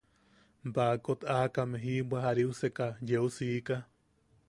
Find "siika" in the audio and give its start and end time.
3.37-3.75